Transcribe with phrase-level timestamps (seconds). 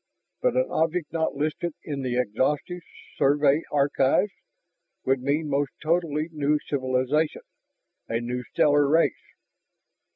[0.41, 2.81] But an object not listed in the exhaustive
[3.17, 4.31] Survey Archives
[5.05, 7.43] would mean some totally new civilization,
[8.09, 9.33] a new stellar race.